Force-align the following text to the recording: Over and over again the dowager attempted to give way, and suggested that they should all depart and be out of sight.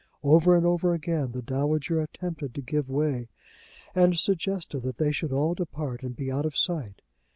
Over 0.23 0.55
and 0.57 0.65
over 0.65 0.95
again 0.95 1.31
the 1.31 1.43
dowager 1.43 2.01
attempted 2.01 2.55
to 2.55 2.61
give 2.63 2.89
way, 2.89 3.27
and 3.93 4.17
suggested 4.17 4.79
that 4.79 4.97
they 4.97 5.11
should 5.11 5.31
all 5.31 5.53
depart 5.53 6.01
and 6.01 6.15
be 6.15 6.31
out 6.31 6.47
of 6.47 6.57
sight. 6.57 7.03